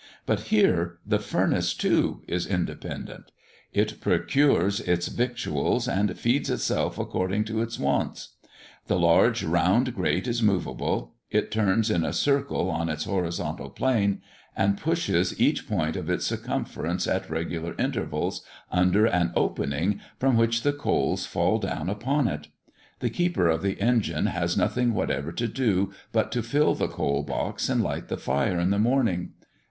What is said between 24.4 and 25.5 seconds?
nothing whatever to